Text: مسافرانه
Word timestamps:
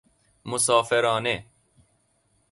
مسافرانه 0.45 1.45